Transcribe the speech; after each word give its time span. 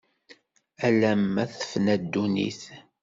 Ala 0.85 1.11
ma 1.33 1.43
tefna 1.53 1.95
ddunit. 2.01 2.61